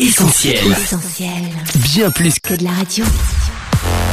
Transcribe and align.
Essentiel. 0.00 0.60
Essentiel. 0.70 1.28
Bien 1.92 2.08
plus 2.12 2.38
Que 2.38 2.54
de 2.54 2.62
la 2.62 2.70
radio. 2.70 3.04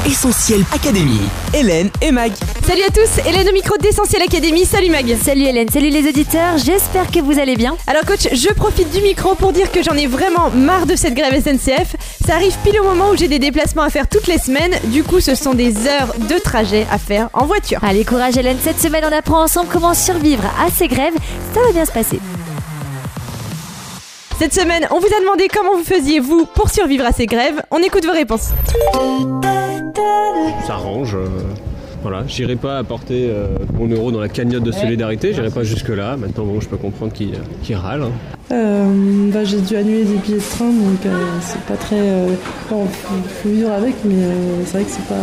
Essentiel 0.07 0.63
Académie. 0.73 1.21
Hélène 1.53 1.91
et 2.01 2.11
Mag. 2.11 2.31
Salut 2.65 2.81
à 2.81 2.89
tous, 2.89 3.21
Hélène 3.29 3.47
au 3.47 3.53
micro 3.53 3.77
d'Essentiel 3.77 4.23
Académie. 4.23 4.65
Salut 4.65 4.89
Mag. 4.89 5.15
Salut 5.23 5.43
Hélène, 5.43 5.69
salut 5.69 5.89
les 5.89 6.09
auditeurs, 6.09 6.57
j'espère 6.57 7.11
que 7.11 7.19
vous 7.19 7.37
allez 7.37 7.55
bien. 7.55 7.77
Alors 7.85 8.03
coach, 8.03 8.27
je 8.33 8.51
profite 8.53 8.89
du 8.91 9.01
micro 9.01 9.35
pour 9.35 9.53
dire 9.53 9.71
que 9.71 9.83
j'en 9.83 9.93
ai 9.93 10.07
vraiment 10.07 10.49
marre 10.49 10.87
de 10.87 10.95
cette 10.95 11.13
grève 11.13 11.39
SNCF. 11.39 11.95
Ça 12.25 12.33
arrive 12.33 12.55
pile 12.63 12.79
au 12.79 12.85
moment 12.85 13.11
où 13.11 13.15
j'ai 13.15 13.27
des 13.27 13.39
déplacements 13.39 13.83
à 13.83 13.91
faire 13.91 14.09
toutes 14.09 14.25
les 14.25 14.39
semaines. 14.39 14.73
Du 14.85 15.03
coup, 15.03 15.19
ce 15.19 15.35
sont 15.35 15.53
des 15.53 15.85
heures 15.85 16.15
de 16.17 16.39
trajet 16.39 16.87
à 16.91 16.97
faire 16.97 17.29
en 17.33 17.45
voiture. 17.45 17.83
Allez, 17.83 18.05
courage 18.05 18.37
Hélène, 18.37 18.57
cette 18.63 18.81
semaine 18.81 19.03
on 19.07 19.15
apprend 19.15 19.43
ensemble 19.43 19.69
comment 19.71 19.93
survivre 19.93 20.45
à 20.59 20.71
ces 20.75 20.87
grèves. 20.87 21.13
Ça 21.53 21.61
va 21.61 21.71
bien 21.71 21.85
se 21.85 21.91
passer. 21.91 22.19
Cette 24.37 24.53
semaine, 24.53 24.85
on 24.91 24.99
vous 24.99 25.07
a 25.07 25.19
demandé 25.21 25.47
comment 25.53 25.75
vous 25.77 25.83
faisiez 25.83 26.19
vous 26.19 26.45
pour 26.45 26.69
survivre 26.69 27.05
à 27.05 27.11
ces 27.11 27.25
grèves. 27.25 27.61
On 27.71 27.77
écoute 27.79 28.05
vos 28.05 28.11
réponses. 28.11 28.49
s'arrange. 30.67 31.15
euh, 31.15 31.27
voilà, 32.01 32.23
j'irai 32.27 32.55
pas 32.55 32.77
apporter 32.77 33.27
euh, 33.29 33.47
mon 33.73 33.87
euro 33.87 34.11
dans 34.11 34.19
la 34.19 34.27
cagnotte 34.29 34.61
de 34.63 34.71
solidarité, 34.71 35.33
j'irai 35.33 35.49
pas 35.49 35.63
jusque 35.63 35.89
là. 35.89 36.17
Maintenant, 36.17 36.43
bon, 36.43 36.59
je 36.61 36.67
peux 36.67 36.77
comprendre 36.77 37.13
qu'il 37.13 37.31
qu'il 37.63 37.75
râle. 37.75 38.03
hein. 38.03 38.11
Euh, 38.51 39.31
bah, 39.31 39.43
j'ai 39.43 39.59
dû 39.61 39.75
annuler 39.75 40.03
des 40.03 40.17
billets 40.17 40.37
de 40.37 40.41
train, 40.43 40.65
donc 40.69 41.03
euh, 41.05 41.17
c'est 41.41 41.61
pas 41.61 41.77
très. 41.77 41.97
Euh, 41.99 42.27
bon, 42.69 42.85
faut, 42.85 43.15
faut 43.41 43.49
vivre 43.49 43.71
avec, 43.71 43.95
mais 44.03 44.15
euh, 44.23 44.33
c'est 44.65 44.73
vrai 44.73 44.83
que 44.83 44.91
c'est 44.91 45.05
pas. 45.07 45.15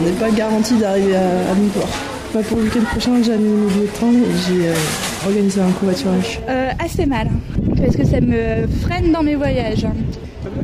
On 0.00 0.04
n'est 0.06 0.12
pas 0.12 0.30
garanti 0.30 0.74
d'arriver 0.78 1.16
à, 1.16 1.50
à 1.50 1.54
bon 1.54 1.68
port. 1.78 1.88
Bah, 2.32 2.40
pour 2.48 2.56
le 2.56 2.62
week-end 2.64 2.84
prochain, 2.92 3.10
j'ai 3.22 3.32
annulé 3.32 3.50
mes 3.50 3.70
billets 3.72 3.86
de 3.88 3.92
train 3.92 4.12
et 4.12 4.36
j'ai 4.48 4.68
euh, 4.68 4.74
organisé 5.26 5.60
un 5.60 5.70
covoiturage. 5.72 6.40
Euh, 6.48 6.70
assez 6.78 7.06
mal, 7.06 7.28
parce 7.76 7.96
que 7.96 8.04
ça 8.04 8.20
me 8.20 8.66
freine 8.82 9.12
dans 9.12 9.22
mes 9.22 9.34
voyages. 9.34 9.86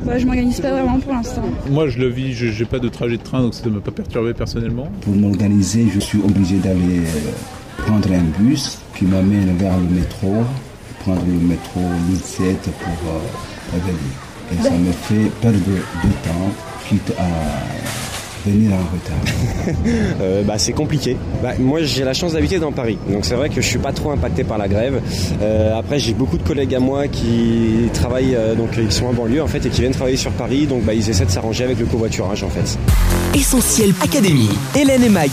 Bah, 0.05 0.19
je 0.19 0.27
m'organise 0.27 0.61
pas 0.61 0.71
vraiment 0.71 0.99
pour 0.99 1.13
l'instant. 1.13 1.43
Moi, 1.71 1.89
je 1.89 1.99
le 1.99 2.09
vis, 2.09 2.33
je 2.33 2.47
n'ai 2.47 2.69
pas 2.69 2.79
de 2.79 2.89
trajet 2.89 3.17
de 3.17 3.23
train, 3.23 3.43
donc 3.43 3.55
ça 3.55 3.67
ne 3.67 3.71
m'a 3.71 3.81
pas 3.81 3.91
perturbé 3.91 4.35
personnellement. 4.35 4.89
Pour 5.03 5.15
m'organiser, 5.15 5.87
je 5.93 6.01
suis 6.01 6.19
obligé 6.19 6.57
d'aller 6.57 7.01
euh, 7.01 7.83
prendre 7.85 8.11
un 8.13 8.43
bus 8.43 8.79
qui 8.97 9.05
m'amène 9.05 9.57
vers 9.57 9.77
le 9.77 9.95
métro, 9.95 10.45
prendre 11.01 11.23
le 11.27 11.47
métro 11.47 11.81
1007 12.11 12.63
pour 12.63 13.13
euh. 13.13 13.79
Et 14.53 14.63
ça 14.63 14.71
me 14.71 14.93
fait 14.93 15.31
perdre 15.41 15.59
du 15.59 16.11
temps, 16.23 16.53
quitte 16.89 17.13
à 17.19 18.06
venir 18.51 18.73
en 18.73 18.95
retard. 18.95 19.17
Euh, 20.21 20.43
bah, 20.43 20.55
c'est 20.59 20.73
compliqué. 20.73 21.17
Bah, 21.43 21.51
moi, 21.59 21.83
j'ai 21.83 22.05
la 22.05 22.15
chance 22.15 22.33
d'habiter 22.33 22.59
dans 22.59 22.73
Paris, 22.73 22.97
donc 23.11 23.25
c'est 23.25 23.35
vrai 23.35 23.49
que 23.49 23.61
je 23.61 23.67
suis 23.67 23.79
pas 23.79 23.93
trop 23.93 24.11
impacté 24.11 24.45
par 24.45 24.59
la 24.59 24.69
grève. 24.69 25.01
Euh, 25.43 25.79
après, 25.79 25.99
j'ai 25.99 26.15
beaucoup 26.15 26.39
de 26.39 26.43
collègues 26.43 26.75
à 26.75 26.81
moi 26.81 27.09
qui 27.09 27.89
travaillent, 27.93 28.35
euh, 28.35 28.55
donc 28.55 28.71
ils 28.79 28.93
sont 28.93 29.07
en 29.07 29.13
banlieue 29.13 29.43
en 29.43 29.47
fait, 29.47 29.65
et 29.67 29.69
qui 29.69 29.81
viennent 29.81 29.93
travailler 29.93 30.17
sur 30.17 30.31
Paris, 30.33 30.67
donc 30.67 30.85
bah, 30.85 30.95
ils 30.95 31.09
essaient 31.11 31.27
de 31.27 31.31
s'arranger 31.31 31.65
avec 31.65 31.79
le 31.79 31.87
covoiturage 31.87 32.43
en 32.45 32.49
fait. 32.49 32.79
Essentiel 33.35 33.93
Académie. 34.03 34.51
Hélène 34.75 35.03
et 35.03 35.09
Mag. 35.09 35.31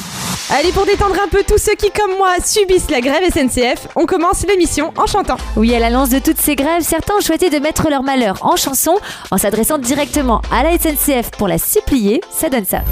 Allez, 0.49 0.71
pour 0.71 0.85
détendre 0.85 1.15
un 1.23 1.27
peu 1.29 1.43
tous 1.47 1.57
ceux 1.57 1.75
qui, 1.75 1.89
comme 1.89 2.17
moi, 2.17 2.35
subissent 2.43 2.89
la 2.91 3.01
grève 3.01 3.23
SNCF, 3.31 3.87
on 3.95 4.05
commence 4.05 4.45
l'émission 4.45 4.93
en 4.97 5.07
chantant. 5.07 5.37
Oui, 5.55 5.73
à 5.73 5.79
l'annonce 5.79 6.09
de 6.09 6.19
toutes 6.19 6.39
ces 6.39 6.55
grèves, 6.55 6.83
certains 6.83 7.15
ont 7.15 7.21
choisi 7.21 7.49
de 7.49 7.59
mettre 7.59 7.89
leur 7.89 8.03
malheur 8.03 8.37
en 8.41 8.55
chanson 8.55 8.97
en 9.31 9.37
s'adressant 9.37 9.77
directement 9.77 10.41
à 10.51 10.63
la 10.63 10.77
SNCF 10.77 11.31
pour 11.31 11.47
la 11.47 11.57
supplier. 11.57 12.21
Ça 12.29 12.49
donne 12.49 12.65
ça. 12.65 12.83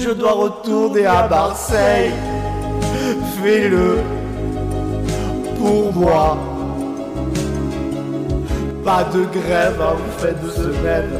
Je 0.00 0.10
dois 0.10 0.32
retourner 0.32 1.06
à 1.06 1.28
Marseille. 1.28 2.12
Fais-le 3.42 3.98
pour 5.58 5.92
moi. 5.94 6.38
Pas 8.84 9.04
de 9.04 9.24
grève 9.24 9.80
en 9.80 9.96
fin 10.18 10.32
de 10.32 10.50
semaine. 10.50 11.10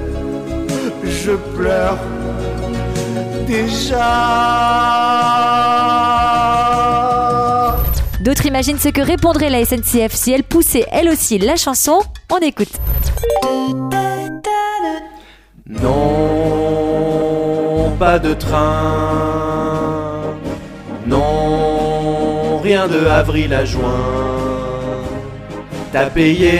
Je 1.04 1.32
pleure 1.56 1.98
déjà. 3.46 4.38
D'autres 8.20 8.46
imaginent 8.46 8.78
ce 8.78 8.88
que 8.88 9.00
répondrait 9.00 9.48
la 9.48 9.64
SNCF 9.64 10.12
si 10.12 10.32
elle 10.32 10.44
poussait 10.44 10.86
elle 10.92 11.08
aussi 11.08 11.38
la 11.38 11.56
chanson. 11.56 12.00
On 12.30 12.38
écoute. 12.38 12.72
Non, 15.66 16.17
pas 17.98 18.18
de 18.18 18.34
train. 18.34 20.22
Non, 21.06 22.58
rien 22.62 22.86
de 22.86 23.06
avril 23.06 23.52
à 23.52 23.64
juin. 23.64 24.04
T'as 25.92 26.06
payé 26.06 26.52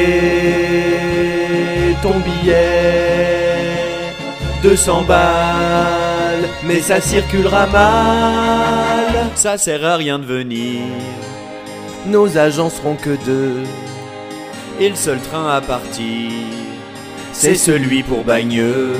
ton 2.02 2.14
billet 2.20 3.68
200 4.62 5.02
balles, 5.02 6.48
mais 6.64 6.80
ça 6.80 7.00
circulera 7.00 7.66
mal. 7.66 9.28
Ça 9.34 9.58
sert 9.58 9.84
à 9.84 9.96
rien 9.96 10.18
de 10.18 10.24
venir. 10.24 10.80
Nos 12.06 12.38
agents 12.38 12.70
seront 12.70 12.96
que 12.96 13.16
deux. 13.24 13.62
Et 14.80 14.88
le 14.88 14.96
seul 14.96 15.18
train 15.18 15.50
à 15.50 15.60
partir, 15.60 16.30
c'est 17.32 17.54
celui 17.54 18.02
pour 18.02 18.24
Bagneux. 18.24 18.94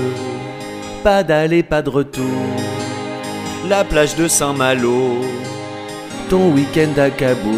Pas 1.05 1.23
d'aller, 1.23 1.63
pas 1.63 1.81
de 1.81 1.91
retour. 1.91 2.25
La 3.69 3.85
plage 3.85 4.17
de 4.17 4.27
Saint-Malo, 4.29 5.19
ton 6.29 6.51
week-end 6.53 7.01
à 7.01 7.11
Cabourg. 7.11 7.55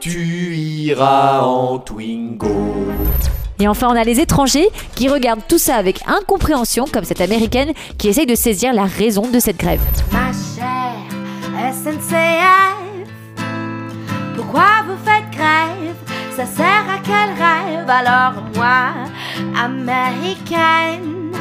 Tu 0.00 0.54
iras 0.56 1.42
en 1.42 1.78
Twingo. 1.78 2.88
Et 3.60 3.68
enfin, 3.68 3.88
on 3.90 3.96
a 3.96 4.04
les 4.04 4.20
étrangers 4.20 4.68
qui 4.94 5.08
regardent 5.08 5.46
tout 5.48 5.58
ça 5.58 5.76
avec 5.76 6.00
incompréhension, 6.06 6.84
comme 6.92 7.04
cette 7.04 7.20
américaine 7.20 7.72
qui 7.96 8.08
essaye 8.08 8.26
de 8.26 8.34
saisir 8.34 8.72
la 8.72 8.84
raison 8.84 9.22
de 9.28 9.38
cette 9.38 9.56
grève. 9.56 9.80
Ma 10.12 10.32
chère 10.32 11.72
SNCF, 11.72 13.08
pourquoi 14.36 14.84
vous 14.86 14.96
faites 15.04 15.30
grève? 15.32 15.94
Ça 16.36 16.46
sert 16.46 16.84
à 16.88 16.98
quel 17.02 17.30
rêve? 17.34 17.90
Alors 17.90 18.34
moi, 18.54 18.92
américaine, 19.56 21.32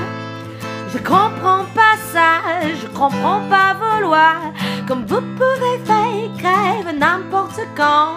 je 0.94 0.98
comprends 1.00 1.66
pas 1.76 1.96
ça, 2.12 2.42
je 2.64 2.88
comprends 2.88 3.42
pas 3.50 3.74
vos 3.74 4.08
lois. 4.08 4.54
Comme 4.88 5.06
vous 5.06 5.22
pouvez 5.22 5.78
faire 5.86 6.30
grève 6.38 6.96
n'importe 6.98 7.62
quand, 7.76 8.16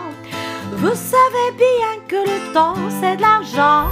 vous 0.73 0.95
savez 0.95 1.51
bien 1.57 1.93
que 2.09 2.17
le 2.17 2.53
temps 2.53 2.75
c'est 3.01 3.17
de 3.17 3.23
l'argent. 3.23 3.89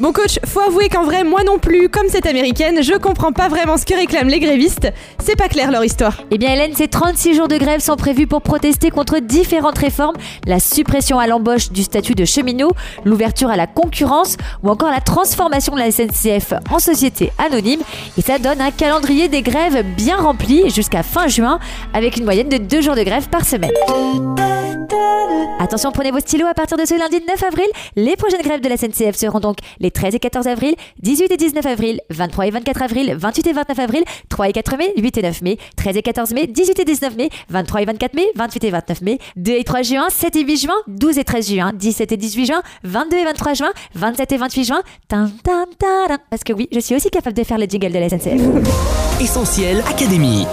Bon 0.00 0.12
coach, 0.12 0.40
faut 0.44 0.58
avouer 0.58 0.88
qu'en 0.88 1.04
vrai, 1.04 1.22
moi 1.22 1.44
non 1.46 1.58
plus, 1.58 1.88
comme 1.88 2.08
cette 2.08 2.26
américaine, 2.26 2.82
je 2.82 2.94
comprends 2.94 3.30
pas 3.30 3.46
vraiment 3.46 3.76
ce 3.76 3.86
que 3.86 3.94
réclament 3.94 4.28
les 4.28 4.40
grévistes. 4.40 4.92
C'est 5.22 5.36
pas 5.36 5.46
clair 5.46 5.70
leur 5.70 5.84
histoire. 5.84 6.20
Eh 6.32 6.38
bien 6.38 6.52
Hélène, 6.52 6.74
ces 6.74 6.88
36 6.88 7.34
jours 7.34 7.46
de 7.46 7.56
grève 7.56 7.80
sont 7.80 7.94
prévus 7.94 8.26
pour 8.26 8.42
protester 8.42 8.90
contre 8.90 9.20
différentes 9.20 9.78
réformes, 9.78 10.16
la 10.46 10.58
suppression 10.58 11.20
à 11.20 11.28
l'embauche 11.28 11.70
du 11.70 11.84
statut 11.84 12.16
de 12.16 12.24
cheminot, 12.24 12.72
l'ouverture 13.04 13.50
à 13.50 13.56
la 13.56 13.68
concurrence 13.68 14.36
ou 14.64 14.68
encore 14.68 14.90
la 14.90 15.00
transformation 15.00 15.74
de 15.74 15.78
la 15.78 15.92
SNCF 15.92 16.54
en 16.72 16.80
société 16.80 17.30
anonyme. 17.38 17.80
Et 18.18 18.22
ça 18.22 18.40
donne 18.40 18.60
un 18.60 18.72
calendrier 18.72 19.28
des 19.28 19.42
grèves 19.42 19.84
bien 19.96 20.16
rempli 20.16 20.70
jusqu'à 20.70 21.04
fin 21.04 21.28
juin 21.28 21.60
avec 21.92 22.16
une 22.16 22.24
moyenne 22.24 22.48
de 22.48 22.58
2 22.58 22.80
jours 22.80 22.96
de 22.96 23.04
grève 23.04 23.28
par 23.28 23.44
semaine. 23.44 23.70
Attention, 25.58 25.92
prenez 25.92 26.10
vos 26.10 26.20
stylos 26.20 26.46
à 26.46 26.54
partir 26.54 26.76
de 26.76 26.84
ce 26.84 26.98
lundi 26.98 27.20
9 27.26 27.42
avril. 27.44 27.66
Les 27.96 28.16
prochaines 28.16 28.42
grèves 28.42 28.60
de 28.60 28.68
la 28.68 28.76
SNCF 28.76 29.16
seront 29.16 29.40
donc 29.40 29.58
les 29.80 29.90
13 29.90 30.14
et 30.14 30.18
14 30.18 30.46
avril, 30.46 30.74
18 31.02 31.30
et 31.32 31.36
19 31.36 31.64
avril, 31.66 32.00
23 32.10 32.46
et 32.46 32.50
24 32.50 32.82
avril, 32.82 33.14
28 33.18 33.46
et 33.46 33.52
29 33.52 33.78
avril, 33.78 34.04
3 34.28 34.48
et 34.48 34.52
4 34.52 34.76
mai, 34.76 34.92
8 34.96 35.18
et 35.18 35.22
9 35.22 35.42
mai, 35.42 35.58
13 35.76 35.96
et 35.96 36.02
14 36.02 36.34
mai, 36.34 36.46
18 36.46 36.78
et 36.78 36.84
19 36.84 37.16
mai, 37.16 37.30
23 37.48 37.82
et 37.82 37.84
24 37.84 38.14
mai, 38.14 38.26
28 38.36 38.64
et 38.64 38.70
29 38.70 39.00
mai, 39.02 39.18
2 39.36 39.52
et 39.52 39.64
3 39.64 39.82
juin, 39.82 40.06
7 40.10 40.36
et 40.36 40.44
8 40.44 40.56
juin, 40.56 40.74
12 40.88 41.18
et 41.18 41.24
13 41.24 41.48
juin, 41.48 41.72
17 41.74 42.12
et 42.12 42.16
18 42.16 42.46
juin, 42.46 42.62
22 42.84 43.16
et 43.16 43.24
23 43.24 43.54
juin, 43.54 43.72
27 43.94 44.32
et 44.32 44.36
28 44.36 44.64
juin. 44.64 44.82
Tin, 45.08 45.30
tin, 45.42 45.66
tadam. 45.78 46.18
Parce 46.30 46.44
que 46.44 46.52
oui, 46.52 46.68
je 46.72 46.80
suis 46.80 46.94
aussi 46.94 47.10
capable 47.10 47.36
de 47.36 47.44
faire 47.44 47.58
le 47.58 47.66
jingle 47.66 47.92
de 47.92 47.98
la 47.98 48.08
SNCF. 48.08 49.20
Essentiel 49.20 49.82
Académie. 49.88 50.46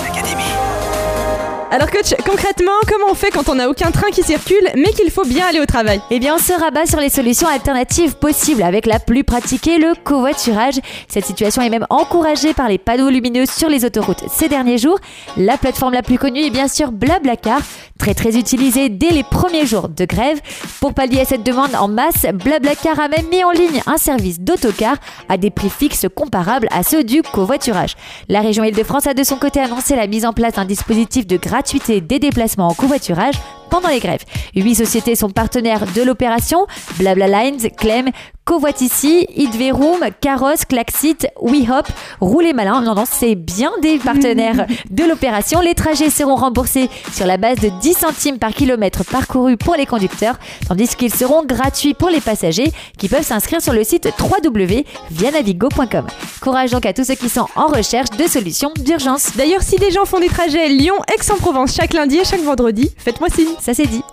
Alors 1.74 1.90
coach, 1.90 2.14
concrètement, 2.26 2.74
comment 2.86 3.06
on 3.10 3.14
fait 3.14 3.32
quand 3.32 3.48
on 3.48 3.56
n'a 3.56 3.70
aucun 3.70 3.92
train 3.92 4.10
qui 4.12 4.24
circule, 4.24 4.68
mais 4.76 4.92
qu'il 4.92 5.10
faut 5.10 5.24
bien 5.24 5.46
aller 5.48 5.62
au 5.62 5.66
travail? 5.66 6.02
Eh 6.12 6.20
bien, 6.20 6.36
on 6.36 6.38
se 6.38 6.52
rabat 6.52 6.86
sur 6.86 7.00
les 7.00 7.08
solutions 7.08 7.48
alternatives 7.48 8.18
possibles 8.18 8.62
avec 8.62 8.86
la 8.86 9.00
plus 9.00 9.24
pratiquée, 9.24 9.78
le 9.78 9.94
covoiturage. 10.04 10.82
Cette 11.08 11.24
situation 11.24 11.62
est 11.62 11.70
même 11.70 11.88
encouragée 11.90 12.54
par 12.54 12.68
les 12.68 12.78
panneaux 12.78 13.10
lumineux 13.10 13.46
sur 13.46 13.70
les 13.70 13.86
autoroutes 13.86 14.26
ces 14.30 14.50
derniers 14.50 14.78
jours. 14.78 15.00
La 15.38 15.58
plateforme 15.58 15.94
la 15.94 16.02
plus 16.02 16.18
connue 16.18 16.42
est 16.42 16.50
bien 16.50 16.68
sûr 16.68 16.92
Blablacar, 16.92 17.62
très 17.98 18.14
très 18.16 18.38
utilisée 18.38 18.90
dès 18.90 19.12
les 19.12 19.24
premiers 19.24 19.66
jours 19.66 19.88
de 19.88 20.04
grève. 20.04 20.42
Pour 20.82 20.94
pallier 20.94 21.22
à 21.22 21.26
cette 21.26 21.44
demande 21.44 21.74
en 21.76 21.88
masse, 21.88 22.26
Blablacar 22.34 23.00
a 23.00 23.08
même 23.08 23.28
mis 23.32 23.46
en 23.46 23.52
ligne 23.52 23.82
un 23.86 23.98
service 23.98 24.42
d'autocar 24.42 24.98
à 25.30 25.38
des 25.38 25.52
prix 25.52 25.70
fixes 25.70 26.08
comparables 26.14 26.68
à 26.72 26.84
ceux 26.84 27.06
du 27.06 27.22
covoiturage. 27.22 27.96
La 28.28 28.42
région 28.42 28.66
Île-de-France 28.66 29.08
a 29.08 29.14
de 29.14 29.24
son 29.24 29.38
côté 29.38 29.62
annoncé 29.62 29.96
la 29.96 30.08
mise 30.08 30.26
en 30.26 30.34
place 30.34 30.56
d'un 30.56 30.66
dispositif 30.66 31.26
de 31.26 31.38
gratuité 31.38 31.61
des 32.02 32.20
déplacements 32.20 32.68
en 32.68 32.74
covoiturage 32.74 33.36
pendant 33.72 33.90
les 33.90 34.00
grèves. 34.00 34.24
Huit 34.54 34.76
sociétés 34.76 35.16
sont 35.16 35.32
partenaires 35.32 35.86
de 35.96 36.04
l'opération 36.04 36.68
Blabla 37.00 37.28
Lines, 37.28 37.70
Clem, 37.76 38.12
Covoitici, 38.44 39.28
Idverum, 39.36 40.00
Caros, 40.20 40.66
Klaxit, 40.68 41.28
WeHop, 41.42 41.88
Roulez 42.20 42.54
Malin. 42.54 42.82
Non, 42.82 42.96
non, 42.96 43.06
c'est 43.10 43.36
bien 43.36 43.72
des 43.82 43.98
partenaires 43.98 44.66
de 44.90 45.04
l'opération. 45.06 45.62
Les 45.62 45.74
trajets 45.74 46.10
seront 46.10 46.36
remboursés 46.36 46.90
sur 47.14 47.26
la 47.26 47.38
base 47.38 47.60
de 47.60 47.70
10 47.82 47.94
centimes 47.94 48.40
par 48.40 48.52
kilomètre 48.52 49.06
parcouru 49.06 49.58
pour 49.58 49.76
les 49.76 49.86
conducteurs, 49.86 50.38
tandis 50.68 50.88
qu'ils 50.96 51.14
seront 51.14 51.46
gratuits 51.46 51.94
pour 51.94 52.10
les 52.10 52.20
passagers 52.20 52.74
qui 52.98 53.08
peuvent 53.08 53.26
s'inscrire 53.26 53.62
sur 53.62 53.74
le 53.74 53.84
site 53.84 54.10
www.vianavigo.com. 54.20 56.08
Courage 56.42 56.72
donc 56.72 56.86
à 56.86 56.94
tous 56.94 57.06
ceux 57.06 57.16
qui 57.16 57.30
sont 57.30 57.48
en 57.56 57.68
recherche 57.68 58.10
de 58.10 58.28
solutions 58.28 58.74
d'urgence. 58.80 59.32
D'ailleurs, 59.38 59.62
si 59.62 59.78
des 59.78 59.92
gens 59.92 60.06
font 60.06 60.20
des 60.20 60.30
trajets 60.30 60.68
Lyon-Aix-en-Provence 60.68 61.76
chaque 61.76 61.94
lundi 61.94 62.18
et 62.18 62.26
chaque 62.26 62.44
vendredi, 62.44 62.92
faites-moi 62.98 63.30
signe. 63.30 63.54
Ça 63.62 63.76
c'est 63.76 63.86
dit. 63.86 64.04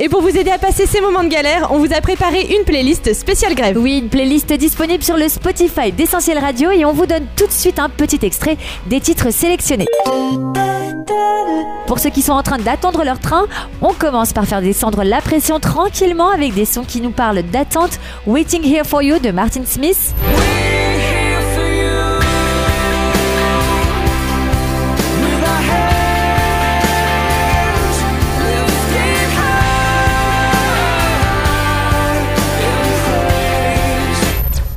Et 0.00 0.08
pour 0.08 0.20
vous 0.20 0.36
aider 0.36 0.50
à 0.50 0.58
passer 0.58 0.86
ces 0.86 1.00
moments 1.00 1.22
de 1.22 1.28
galère, 1.28 1.68
on 1.70 1.78
vous 1.78 1.92
a 1.92 2.00
préparé 2.00 2.56
une 2.56 2.64
playlist 2.64 3.14
spéciale 3.14 3.54
grève. 3.54 3.78
Oui, 3.78 3.98
une 3.98 4.08
playlist 4.08 4.52
disponible 4.52 5.02
sur 5.02 5.16
le 5.16 5.28
Spotify 5.28 5.92
d'Essentiel 5.92 6.38
Radio 6.38 6.70
et 6.72 6.84
on 6.84 6.92
vous 6.92 7.06
donne 7.06 7.26
tout 7.36 7.46
de 7.46 7.52
suite 7.52 7.78
un 7.78 7.88
petit 7.88 8.18
extrait 8.22 8.56
des 8.86 9.00
titres 9.00 9.32
sélectionnés. 9.32 9.86
Pour 11.86 12.00
ceux 12.00 12.10
qui 12.10 12.20
sont 12.20 12.32
en 12.32 12.42
train 12.42 12.58
d'attendre 12.58 13.04
leur 13.04 13.20
train, 13.20 13.46
on 13.80 13.94
commence 13.94 14.32
par 14.32 14.44
faire 14.44 14.60
descendre 14.60 15.04
la 15.04 15.20
pression 15.20 15.60
tranquillement 15.60 16.30
avec 16.30 16.52
des 16.54 16.64
sons 16.64 16.84
qui 16.84 17.00
nous 17.00 17.12
parlent 17.12 17.42
d'attente. 17.42 18.00
Waiting 18.26 18.64
Here 18.64 18.84
For 18.84 19.02
You 19.02 19.20
de 19.20 19.30
Martin 19.30 19.64
Smith. 19.64 20.14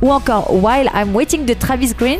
Ou 0.02 0.10
encore 0.10 0.50
While 0.50 0.90
I'm 0.92 1.14
Waiting 1.14 1.46
de 1.46 1.54
Travis 1.54 1.94
Green. 1.94 2.18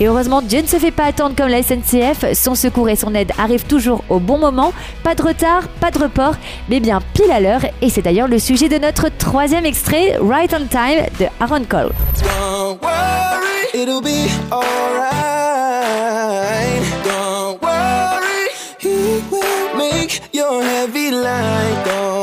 Et 0.00 0.06
heureusement, 0.06 0.40
Dieu 0.40 0.62
ne 0.62 0.66
se 0.66 0.78
fait 0.78 0.90
pas 0.90 1.04
attendre 1.04 1.36
comme 1.36 1.48
la 1.48 1.62
SNCF. 1.62 2.32
Son 2.32 2.54
secours 2.54 2.88
et 2.88 2.96
son 2.96 3.14
aide 3.14 3.32
arrivent 3.38 3.66
toujours 3.66 4.02
au 4.08 4.18
bon 4.18 4.38
moment. 4.38 4.72
Pas 5.04 5.14
de 5.14 5.22
retard, 5.22 5.68
pas 5.80 5.90
de 5.90 5.98
report, 5.98 6.36
mais 6.70 6.80
bien 6.80 7.00
pile 7.12 7.30
à 7.30 7.38
l'heure. 7.38 7.60
Et 7.82 7.90
c'est 7.90 8.00
d'ailleurs 8.00 8.28
le 8.28 8.38
sujet 8.38 8.70
de 8.70 8.78
notre 8.78 9.10
troisième 9.10 9.66
extrait, 9.66 10.16
Right 10.20 10.54
on 10.54 10.66
Time 10.66 11.04
de 11.18 11.26
Aaron 11.38 11.64
Cole. 11.68 11.92
Don't 12.22 12.80
worry, 12.82 13.68
it'll 13.74 14.00
be 14.00 14.30
alright. 14.50 15.10
Don't 17.04 17.60
worry, 17.62 18.48
he 18.78 19.22
will 19.30 19.76
make 19.76 20.22
your 20.32 20.62
heavy 20.62 21.10
light. 21.10 21.84
Don't. 21.84 22.20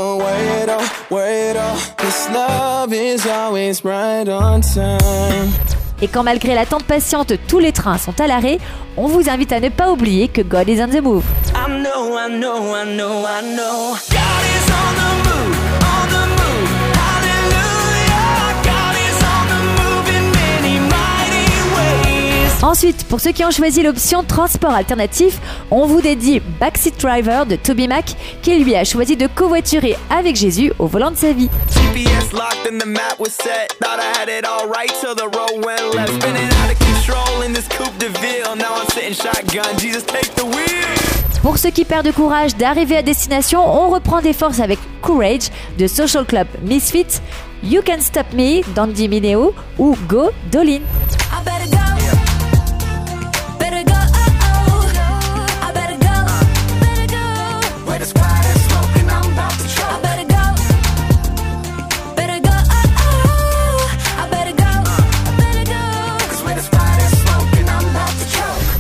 Et 6.02 6.08
quand 6.08 6.24
malgré 6.24 6.54
l'attente 6.54 6.84
patiente, 6.84 7.34
tous 7.48 7.60
les 7.60 7.72
trains 7.72 7.98
sont 7.98 8.20
à 8.22 8.28
l'arrêt, 8.28 8.60
on 8.98 9.08
vous 9.08 9.30
invite 9.30 9.52
à 9.52 9.60
ne 9.60 9.70
pas 9.70 9.92
oublier 9.92 10.28
que 10.28 10.42
God 10.42 10.70
is 10.70 10.82
on 10.82 10.88
the 10.88 11.02
move. 11.02 11.24
Ensuite, 22.64 23.04
pour 23.06 23.20
ceux 23.20 23.32
qui 23.32 23.46
ont 23.46 23.52
choisi 23.52 23.84
l'option 23.84 24.24
transport 24.24 24.72
alternatif, 24.72 25.40
on 25.70 25.86
vous 25.86 26.02
dédie 26.02 26.42
Backseat 26.60 27.00
Driver 27.00 27.46
de 27.46 27.56
Toby 27.56 27.88
Mac, 27.88 28.16
qui 28.42 28.58
lui 28.58 28.76
a 28.76 28.84
choisi 28.84 29.16
de 29.16 29.28
covoiturer 29.28 29.96
avec 30.10 30.36
Jésus 30.36 30.74
au 30.80 30.88
volant 30.88 31.12
de 31.12 31.16
sa 31.16 31.34
vie. 31.34 31.50
Pour 41.44 41.58
ceux 41.60 41.70
qui 41.70 41.86
perdent 41.86 42.12
courage 42.12 42.56
d'arriver 42.56 42.98
à 42.98 43.02
destination, 43.04 43.62
on 43.64 43.90
reprend 43.90 44.22
des 44.22 44.34
forces 44.34 44.60
avec 44.60 44.80
Courage 45.02 45.50
de 45.78 45.86
Social 45.86 46.26
Club 46.26 46.48
Misfits, 46.64 47.22
You 47.64 47.82
Can 47.86 48.02
Stop 48.02 48.34
Me 48.34 48.64
d'Andy 48.74 49.08
Mineo 49.08 49.54
ou 49.78 49.96
Go 50.08 50.32
Dolin. 50.52 50.82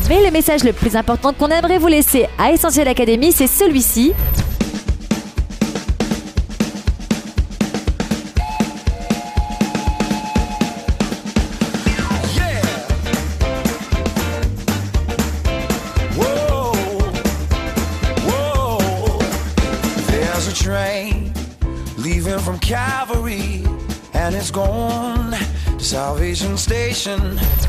Mais 0.10 0.24
le 0.24 0.32
message 0.32 0.64
le 0.64 0.72
plus 0.72 0.96
important 0.96 1.34
qu'on 1.34 1.50
aimerait 1.50 1.80
vous 1.80 1.88
laisser 1.88 2.28
à 2.40 2.52
Essentiel 2.54 2.88
Academy, 2.88 3.34
c'est 3.34 3.48
celui-ci. 3.48 4.14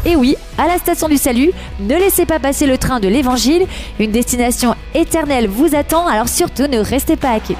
Et 0.04 0.16
oui, 0.16 0.36
à 0.56 0.66
la 0.66 0.78
station 0.78 1.08
du 1.08 1.16
salut, 1.16 1.52
ne 1.78 1.94
laissez 1.94 2.26
pas 2.26 2.38
passer 2.38 2.66
le 2.66 2.76
train 2.76 2.98
de 3.00 3.08
l'évangile. 3.08 3.66
Une 4.00 4.10
destination 4.10 4.74
éternelle 4.94 5.46
vous 5.46 5.74
attend, 5.76 6.06
alors 6.06 6.28
surtout 6.28 6.66
ne 6.66 6.78
restez 6.78 7.16
pas 7.16 7.30
à 7.30 7.40
quai. 7.40 7.56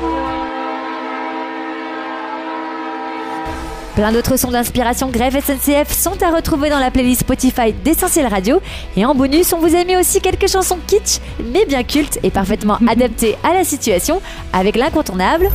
Plein 3.94 4.12
d'autres 4.12 4.36
sons 4.36 4.52
d'inspiration 4.52 5.08
Grève 5.10 5.36
SNCF 5.40 5.92
sont 5.92 6.22
à 6.22 6.30
retrouver 6.30 6.70
dans 6.70 6.78
la 6.78 6.90
playlist 6.90 7.22
Spotify 7.22 7.72
d'Essentiel 7.72 8.26
Radio. 8.26 8.60
Et 8.96 9.04
en 9.04 9.14
bonus, 9.14 9.52
on 9.52 9.58
vous 9.58 9.74
a 9.74 9.82
mis 9.82 9.96
aussi 9.96 10.20
quelques 10.20 10.48
chansons 10.48 10.78
kitsch, 10.86 11.20
mais 11.52 11.66
bien 11.66 11.82
cultes 11.82 12.18
et 12.22 12.30
parfaitement 12.30 12.78
adaptées 12.88 13.36
à 13.42 13.54
la 13.54 13.64
situation, 13.64 14.20
avec 14.52 14.76
l'incontournable. 14.76 15.50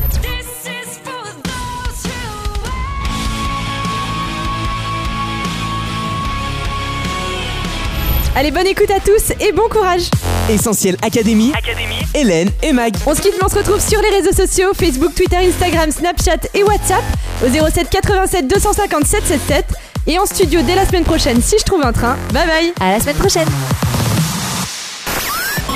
Allez, 8.35 8.49
bonne 8.49 8.65
écoute 8.65 8.89
à 8.89 8.99
tous 8.99 9.31
et 9.39 9.51
bon 9.51 9.69
courage. 9.69 10.09
Essentiel 10.49 10.97
Académie, 11.03 11.53
Hélène 12.15 12.49
et 12.63 12.73
Mag. 12.73 12.95
On 13.05 13.13
se 13.13 13.21
quitte, 13.21 13.33
mais 13.39 13.45
on 13.45 13.49
se 13.49 13.57
retrouve 13.57 13.79
sur 13.79 14.01
les 14.01 14.09
réseaux 14.09 14.31
sociaux 14.31 14.73
Facebook, 14.73 15.13
Twitter, 15.13 15.37
Instagram, 15.37 15.91
Snapchat 15.91 16.47
et 16.55 16.63
WhatsApp 16.63 17.03
au 17.45 17.69
07 17.69 17.89
87 17.91 18.47
250 18.47 19.05
777 19.05 19.65
et 20.07 20.17
en 20.17 20.25
studio 20.25 20.61
dès 20.65 20.73
la 20.73 20.85
semaine 20.87 21.03
prochaine 21.03 21.41
si 21.43 21.57
je 21.59 21.63
trouve 21.63 21.83
un 21.85 21.93
train. 21.93 22.17
Bye 22.33 22.47
bye. 22.47 22.73
À 22.79 22.93
la 22.93 22.99
semaine 22.99 23.17
prochaine. 23.17 23.47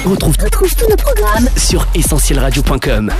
On 0.05 0.09
retrouve, 0.09 0.35
tous 0.37 0.89
nos 0.89 0.95
programmes 0.95 1.49
sur 1.57 1.85
essentielradio.com. 1.93 3.11